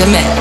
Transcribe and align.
in 0.00 0.10
mix. 0.10 0.33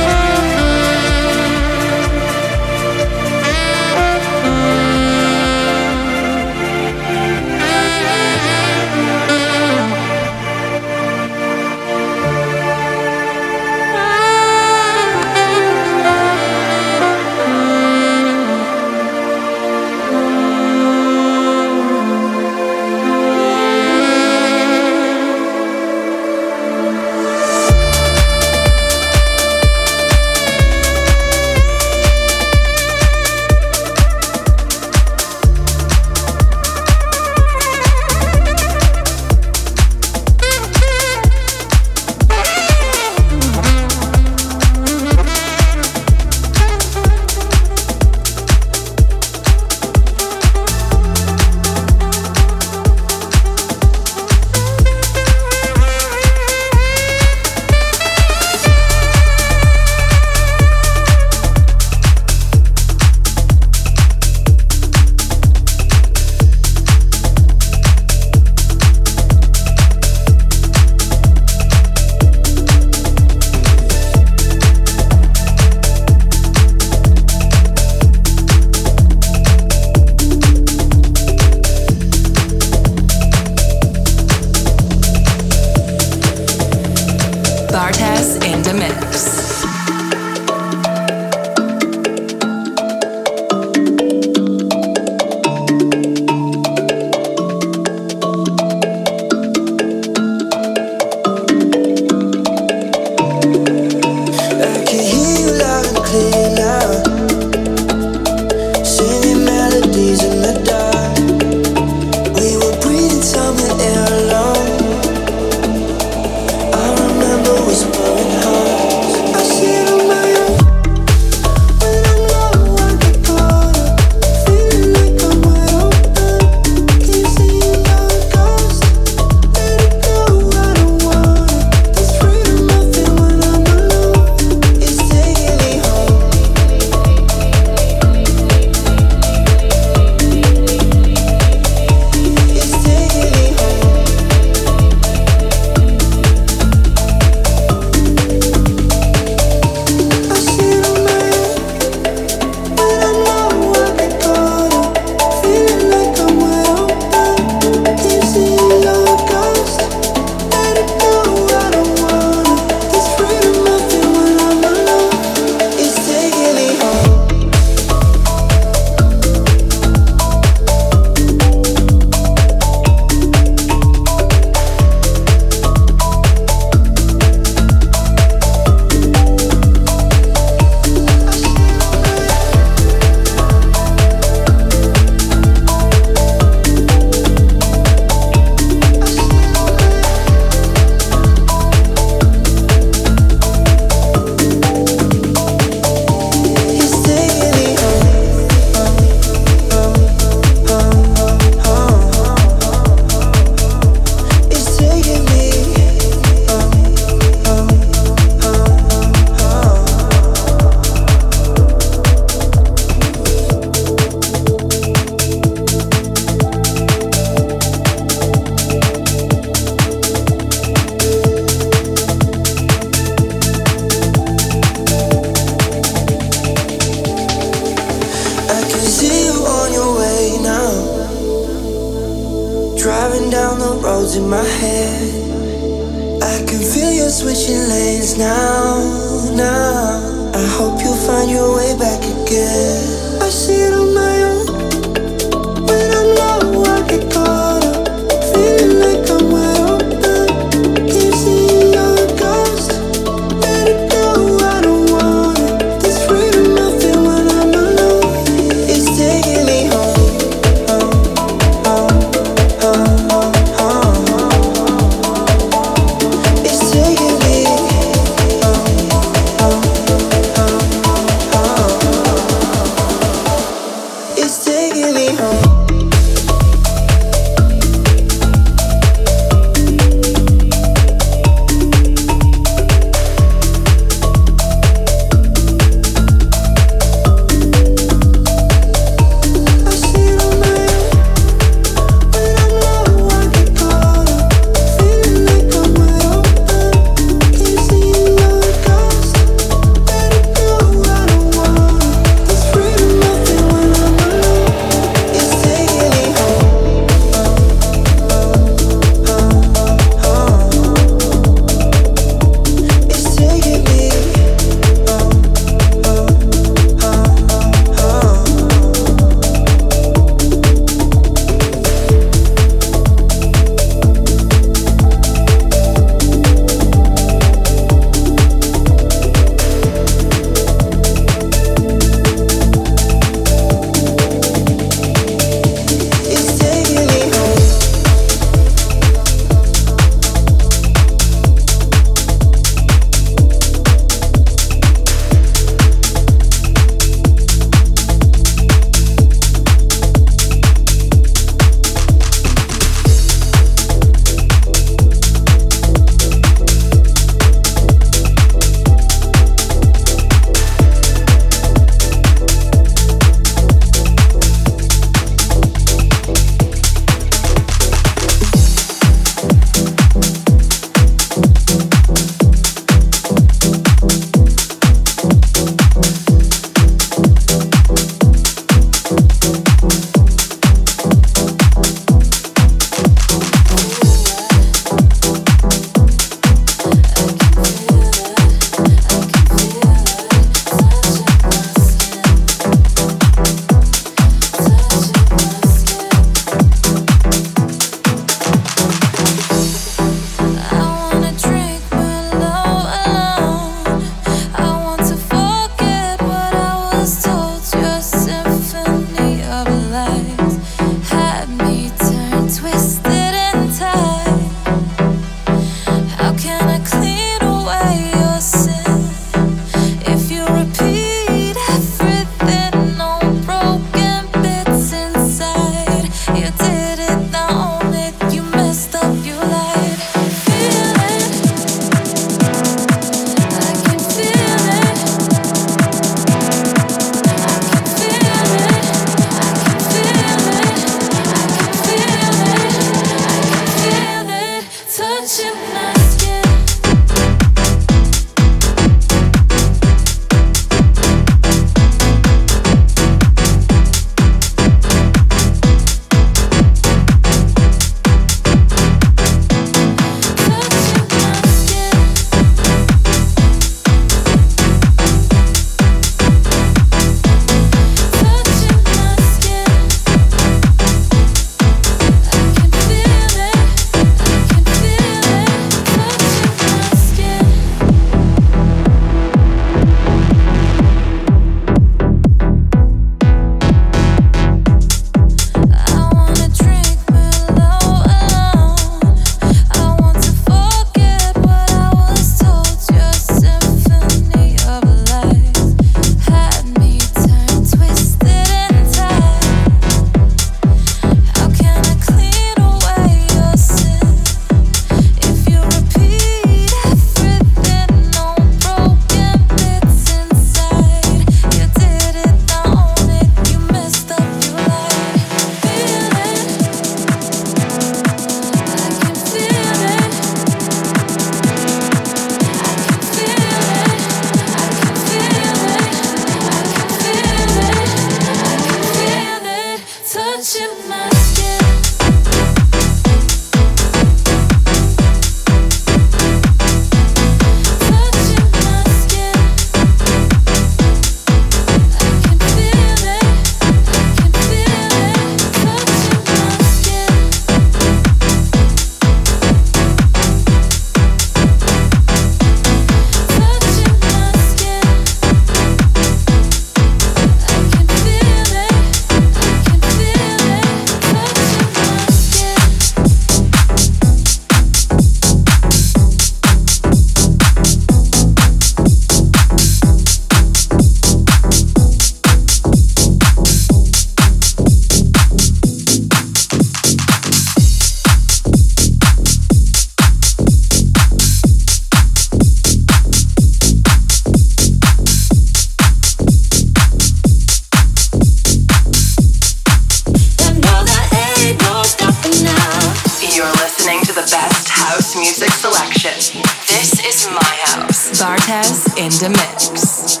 This 596.76 597.06
is 597.06 597.10
my 597.12 597.22
house. 597.46 598.02
Bartez 598.02 598.66
in 598.76 598.90
the 598.98 599.08
mix. 599.10 600.00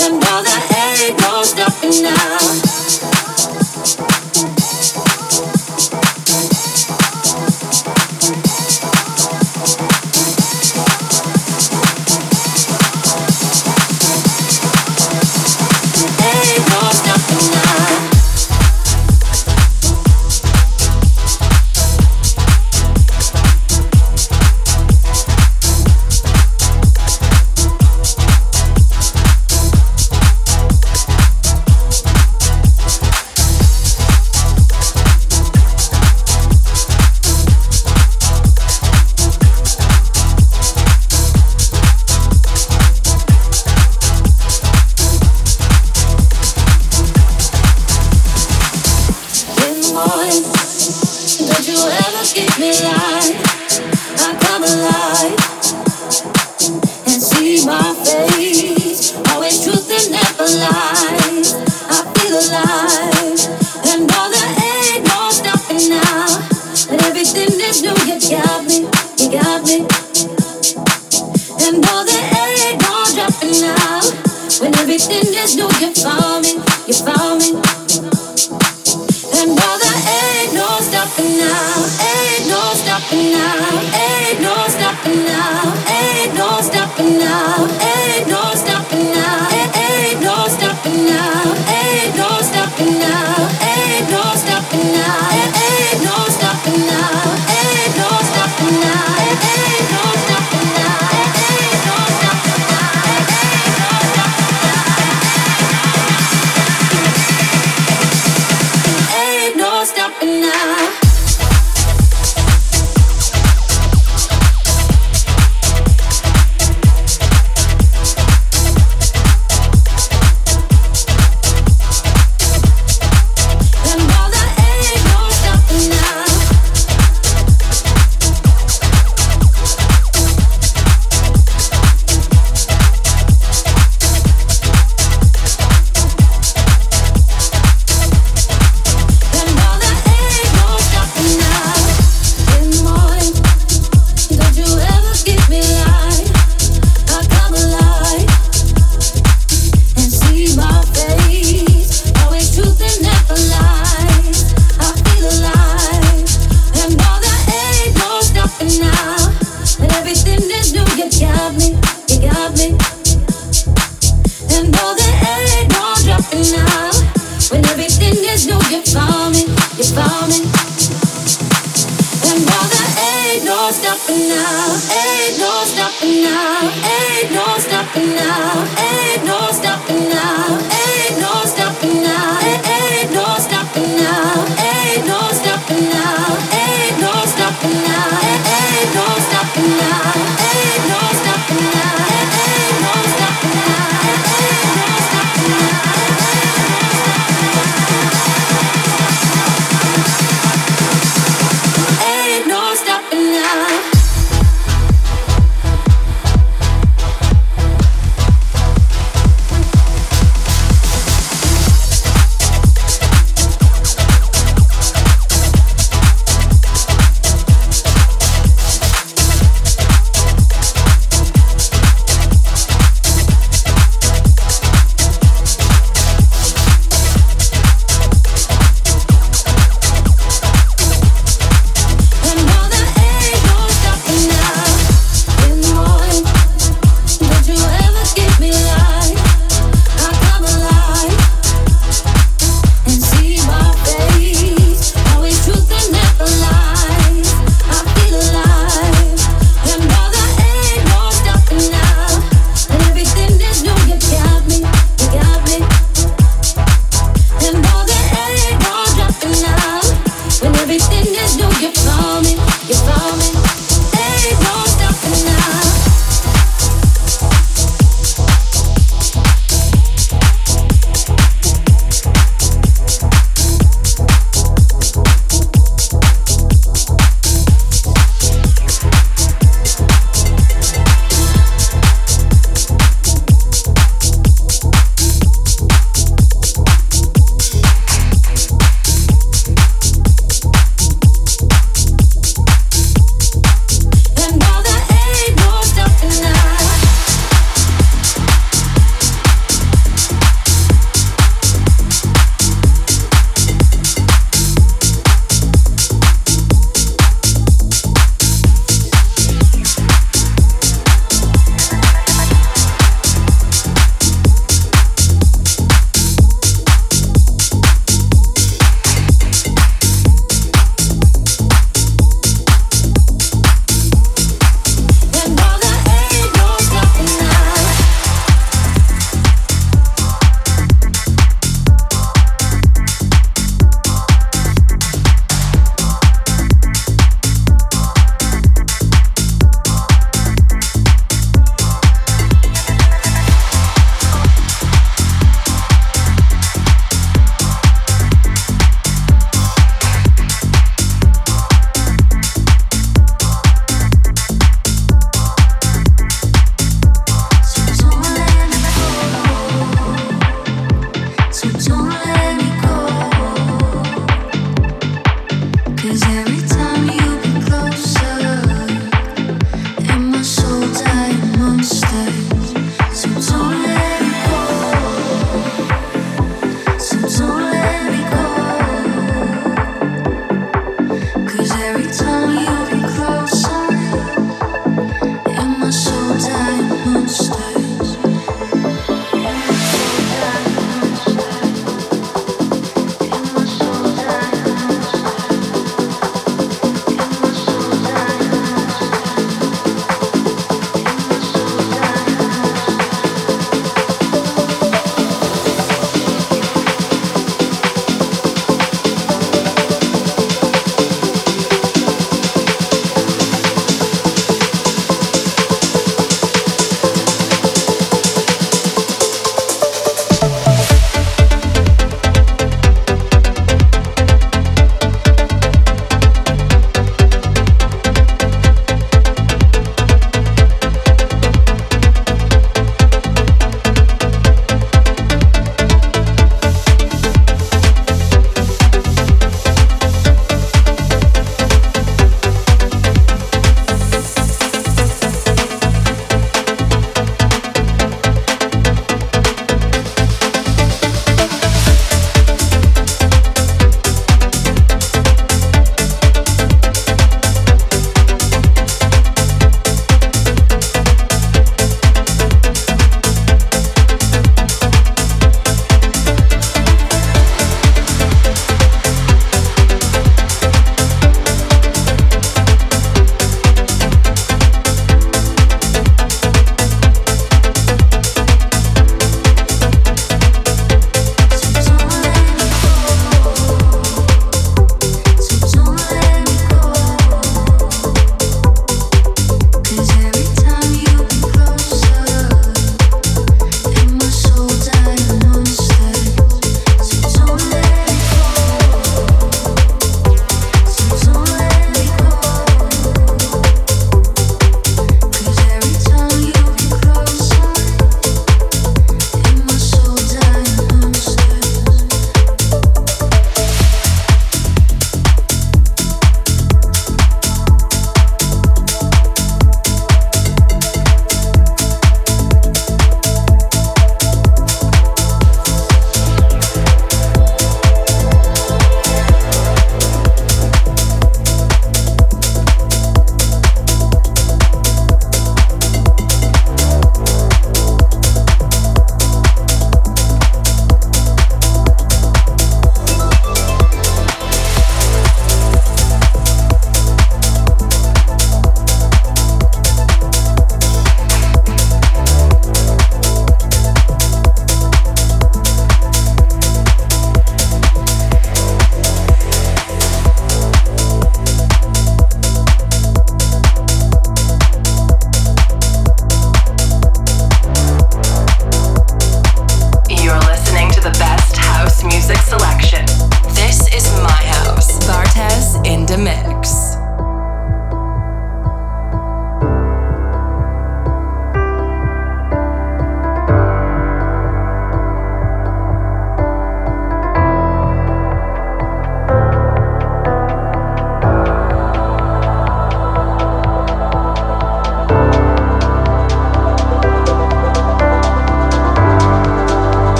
And 0.00 0.24
all 0.24 0.42
the 0.42 0.58
ain't 1.04 1.20
no 1.20 1.42
stopping 1.42 2.02
now. 2.02 2.43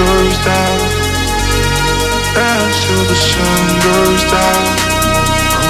Goes 0.00 0.36
down. 0.48 0.78
Dance 2.32 2.76
till 2.86 3.04
the 3.04 3.20
sun 3.20 3.64
goes 3.84 4.22
down. 4.32 4.62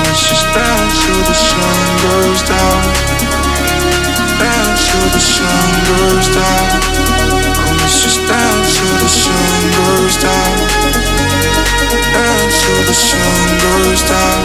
let's 0.06 0.22
just 0.30 0.46
dance 0.54 0.94
till 1.02 1.22
the 1.30 1.38
sun 1.50 1.82
goes 2.06 2.40
down. 2.46 2.80
Dance 4.38 4.82
till 4.86 5.08
the 5.16 5.24
sun 5.34 5.68
goes 5.90 6.26
down. 6.38 6.66
Let's 7.80 7.96
just 8.06 8.20
dance 8.30 8.70
till 8.78 8.96
the 9.02 9.10
sun 9.22 9.58
goes 9.82 10.14
down. 10.22 10.54
Dance 12.14 12.56
till 12.62 12.82
the 12.86 12.98
sun 13.10 13.42
goes 13.66 14.00
down. 14.14 14.42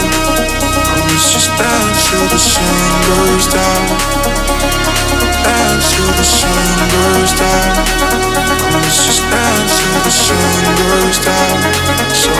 Let's 1.06 1.26
just 1.30 1.50
dance 1.62 1.98
till 2.10 2.26
the 2.34 2.42
sun 2.42 2.86
goes 3.10 3.46
down. 3.54 3.84
Dance 5.46 5.86
till 5.94 6.12
the 6.20 6.28
sun 6.40 6.74
goes 6.96 7.30
down. 7.38 7.70
Let's 8.82 9.06
just 9.06 9.22
dance 9.30 9.45
till 9.76 10.00
the 10.02 10.10
sun 10.10 10.76
goes 10.88 11.18
down. 11.18 11.60
Sun 12.14 12.34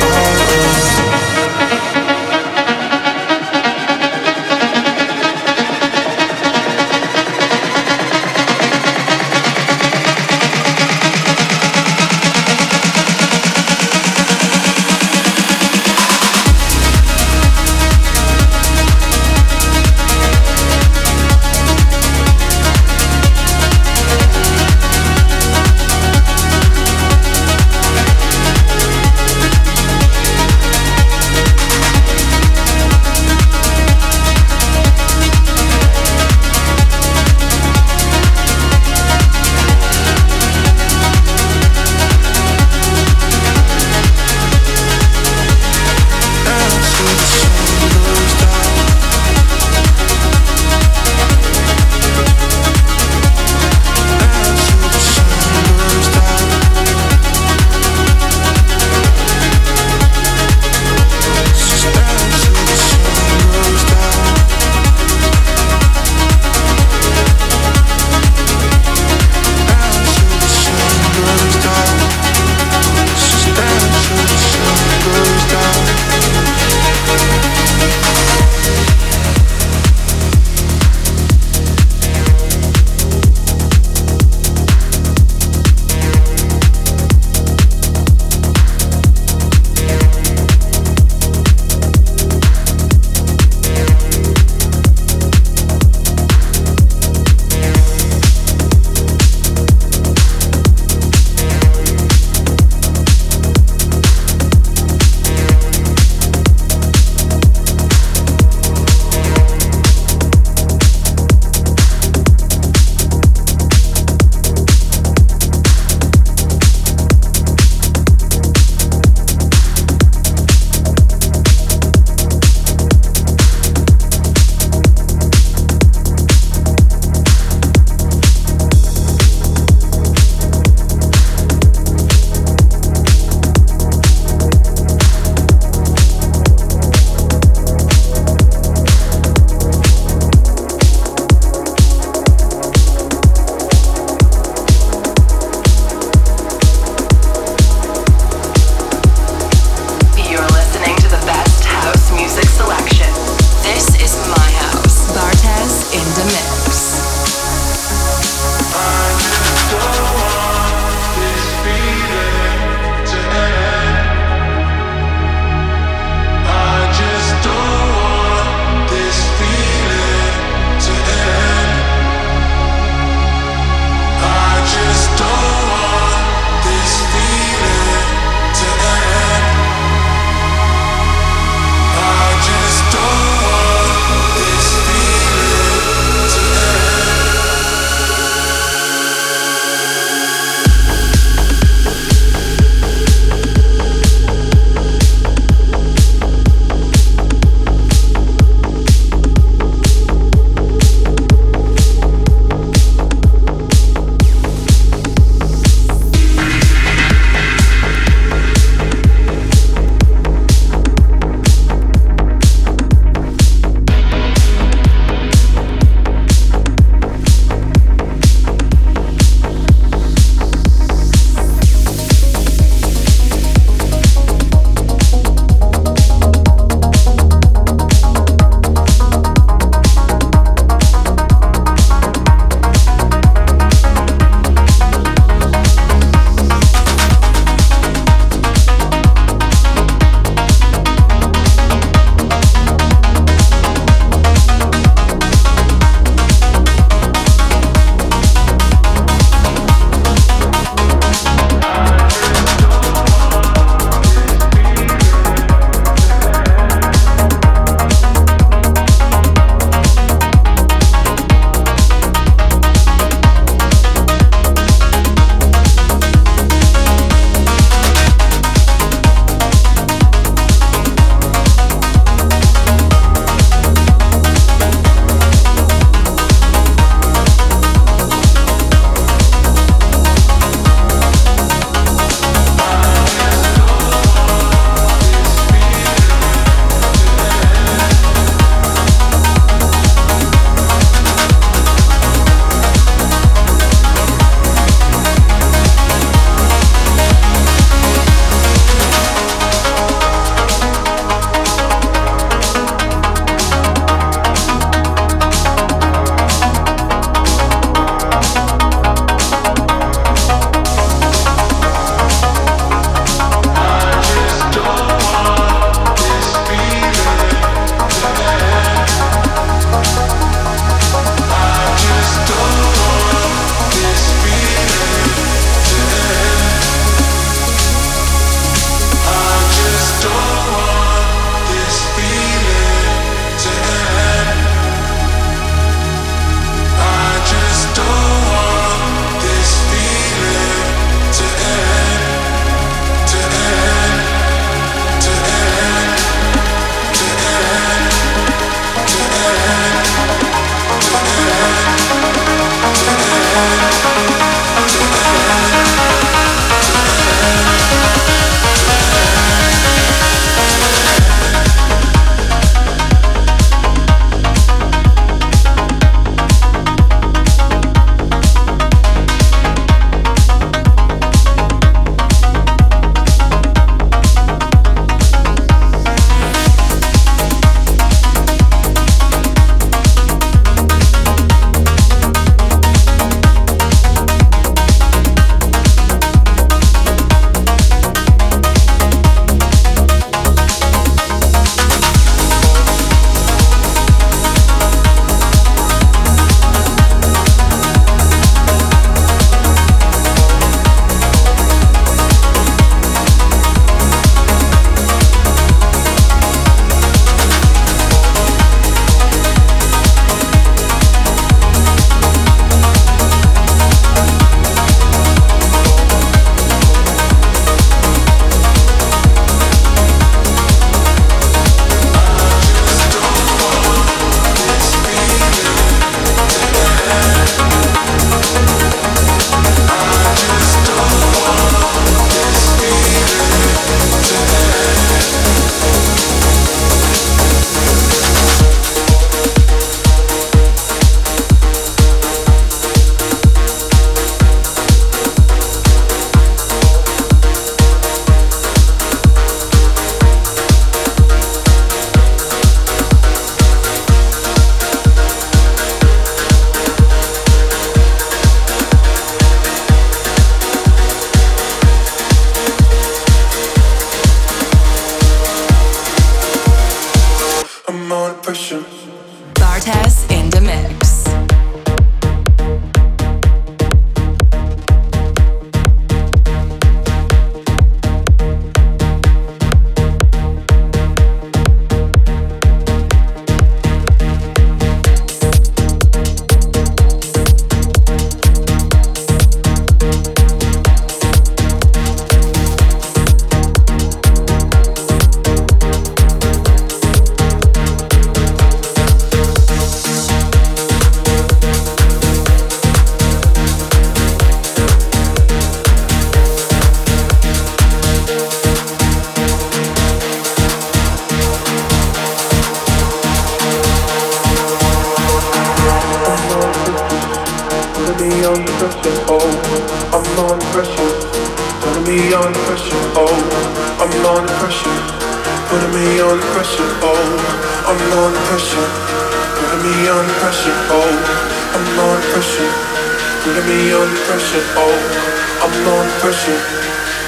goes 0.00 0.97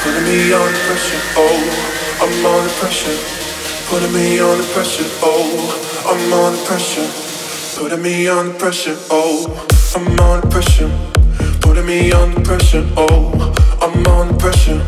under 0.06 0.78
pressure, 0.86 1.20
oh, 1.36 2.18
I'm 2.22 2.46
under 2.46 2.72
pressure, 2.80 3.16
putting 3.88 4.12
me 4.14 4.40
under 4.40 4.64
pressure, 4.72 5.04
oh, 5.22 5.76
I'm 6.08 6.32
under 6.32 6.64
pressure, 6.64 7.06
putting 7.78 8.02
me 8.02 8.26
under 8.26 8.54
pressure, 8.54 8.96
oh, 9.10 9.44
I'm 9.94 10.18
under 10.18 10.46
pressure, 10.48 10.90
putting 11.60 11.84
me 11.86 12.12
under 12.12 12.40
pressure, 12.40 12.86
oh, 12.96 13.52
I'm 13.82 14.06
under 14.06 14.36
pressure, 14.38 14.82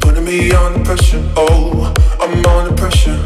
putting 0.00 0.24
me 0.24 0.52
under 0.52 0.84
pressure, 0.84 1.22
oh, 1.36 1.94
I'm 2.20 2.44
under 2.44 2.76
pressure, 2.76 3.18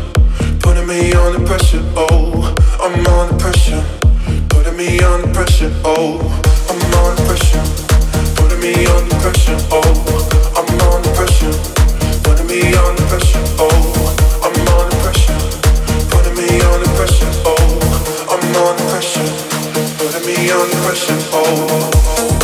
putting 0.60 0.86
me 0.86 1.12
under 1.12 1.44
pressure, 1.44 1.82
oh, 1.96 2.54
I'm 2.80 3.06
under 3.06 3.36
pressure, 3.36 3.84
putting 4.48 4.76
me 4.76 5.00
under 5.00 5.32
pressure, 5.34 5.72
oh, 5.84 6.22
I'm 6.70 6.94
under 7.04 7.22
pressure, 7.24 7.62
putting 8.36 8.60
me 8.60 8.86
under 8.86 9.14
pressure, 9.16 9.58
oh, 9.72 10.45
pressure 13.16 13.44
hold, 13.58 14.10
I'm 18.30 18.56
on 18.56 18.76
the 18.78 18.86
me 20.24 20.50
pressure. 20.84 21.18
Oh. 21.32 22.35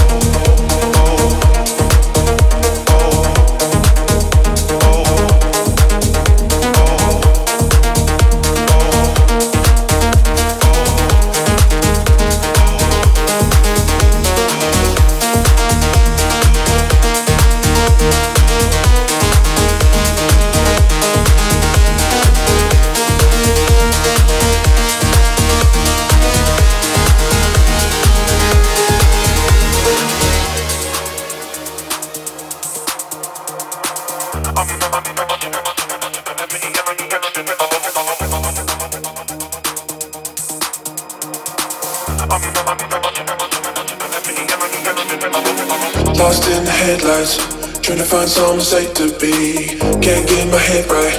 Find 48.22 48.30
somewhere 48.30 48.60
safe 48.60 48.94
to 48.94 49.10
be. 49.18 49.74
Can't 49.98 50.26
get 50.28 50.46
my 50.46 50.58
head 50.58 50.86
right. 50.86 51.18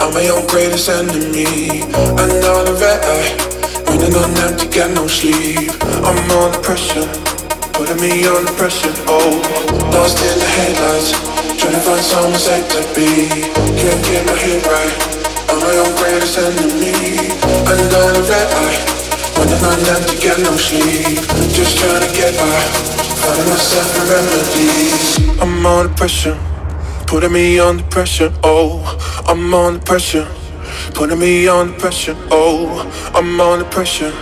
I'm 0.00 0.14
my 0.14 0.24
own 0.32 0.46
greatest 0.46 0.88
enemy. 0.88 1.84
Another 2.16 2.72
red 2.80 3.00
eye. 3.04 3.36
Running 3.84 4.14
on 4.16 4.32
empty, 4.48 4.66
got 4.72 4.90
no 4.96 5.06
sleep. 5.08 5.68
I'm 6.00 6.16
under 6.32 6.58
pressure. 6.64 7.04
Putting 7.76 8.00
me 8.00 8.24
under 8.24 8.52
pressure. 8.56 8.92
Oh, 9.12 9.36
lost 9.92 10.24
in 10.24 10.38
the 10.40 10.48
headlights. 10.56 11.12
Trying 11.60 11.76
to 11.76 11.82
find 11.84 12.00
somewhere 12.00 12.40
safe 12.40 12.68
to 12.72 12.80
be. 12.96 13.28
Can't 13.76 14.00
get 14.08 14.24
my 14.24 14.36
head 14.40 14.64
right. 14.64 14.94
I'm 15.52 15.58
my 15.60 15.74
own 15.84 15.92
greatest 16.00 16.38
enemy. 16.38 17.28
Another 17.68 18.24
red 18.24 18.48
eye. 18.56 18.78
Running 19.36 19.64
on 19.68 19.80
empty, 19.92 20.16
got 20.24 20.38
no 20.40 20.56
sleep. 20.56 21.20
Just 21.52 21.76
trying 21.76 22.00
to 22.00 22.10
get 22.16 22.32
by. 22.40 23.07
I'm 25.40 25.66
under 25.66 25.92
pressure, 25.94 26.38
putting 27.06 27.32
me 27.32 27.58
under 27.58 27.82
pressure. 27.84 28.32
Oh, 28.42 28.82
I'm 29.26 29.52
under 29.54 29.80
pressure, 29.80 30.26
putting 30.94 31.18
me 31.18 31.48
under 31.48 31.72
pressure. 31.78 32.16
Oh, 32.30 32.86
I'm 33.14 33.40
under 33.40 33.64
pressure, 33.64 34.12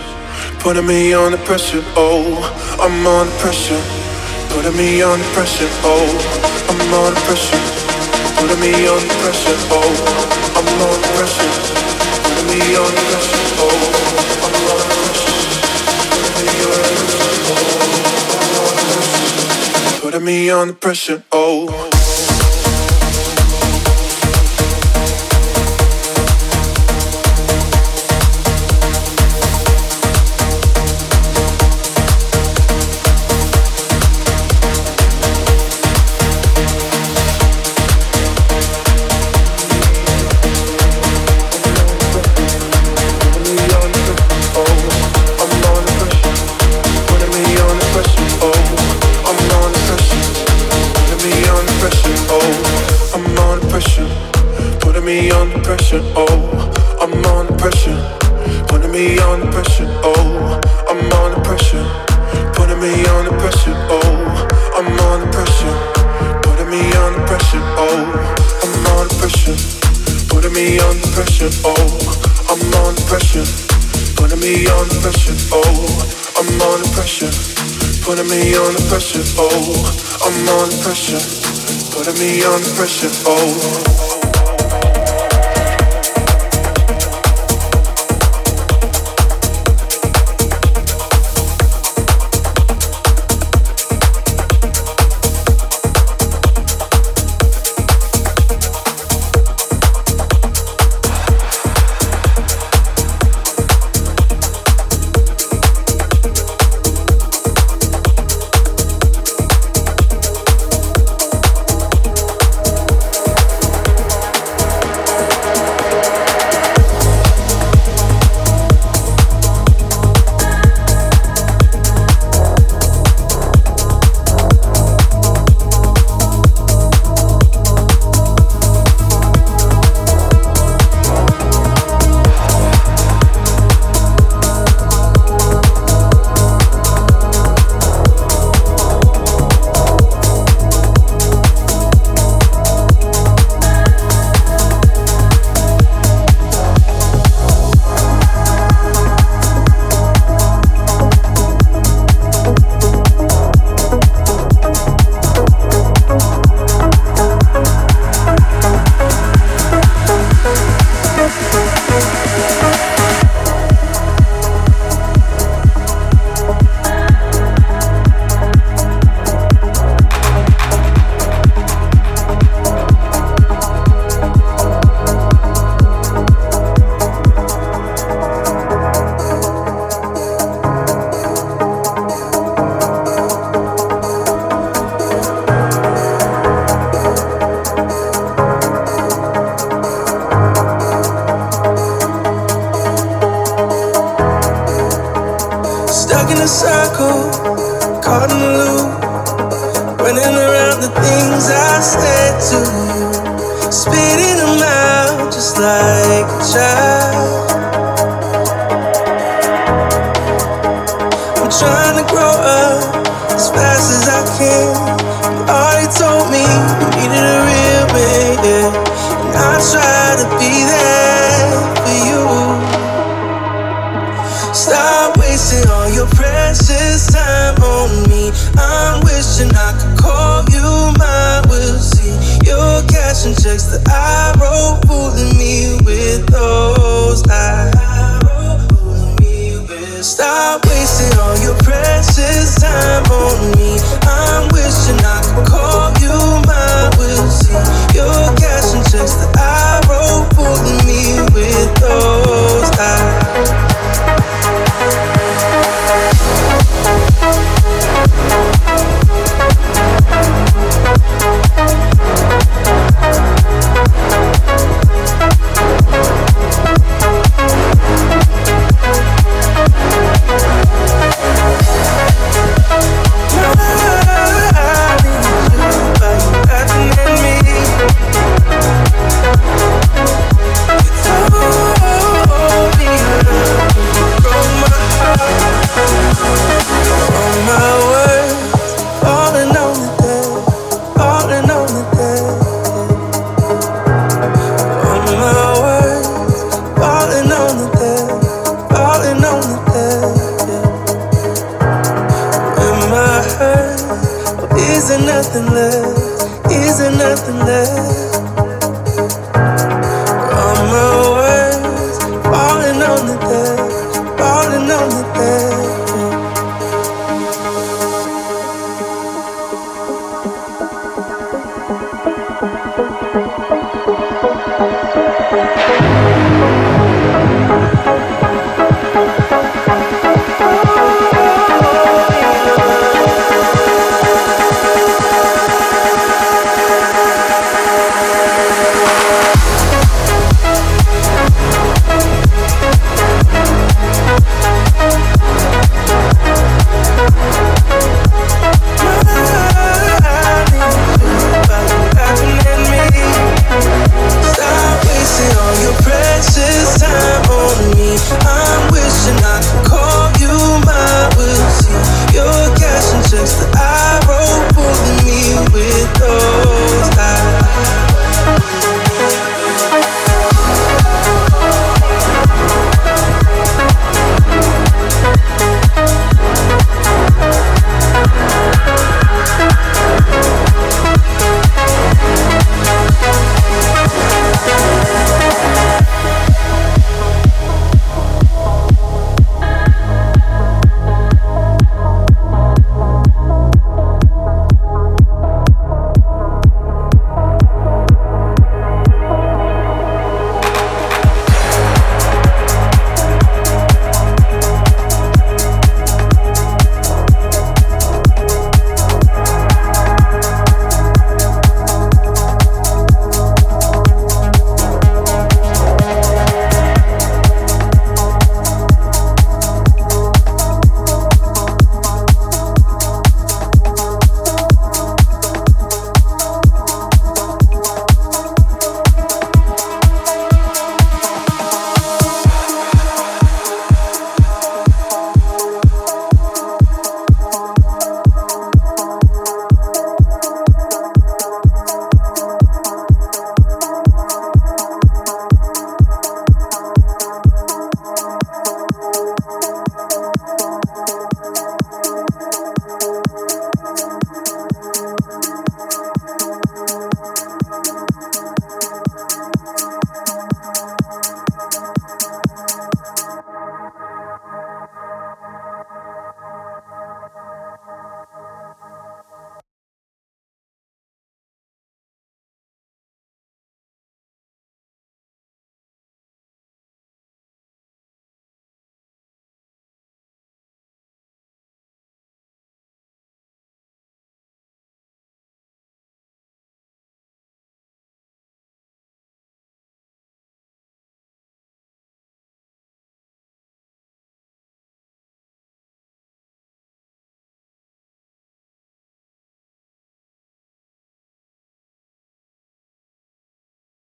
putting 0.59 0.85
me 0.87 1.13
under 1.13 1.37
pressure. 1.37 1.83
Oh, 1.95 2.41
I'm 2.79 3.05
under 3.05 3.31
pressure, 3.39 3.81
putting 4.49 4.75
me 4.77 5.01
under 5.03 5.25
pressure. 5.33 5.69
Oh, 5.83 6.07
I'm 6.69 6.93
under 6.93 7.19
pressure, 7.21 7.61
putting 8.37 8.59
me 8.59 8.87
under 8.87 9.13
pressure. 9.21 9.57
Oh, 9.71 9.93
I'm 10.57 10.81
under 10.81 11.07
pressure, 11.17 11.51
putting 12.23 12.47
me 12.49 12.75
under 12.75 13.01
pressure. 13.11 13.43
Oh, 13.59 14.46
me 20.19 20.49
under 20.49 20.73
pressure. 20.73 21.23
Oh. 21.31 21.96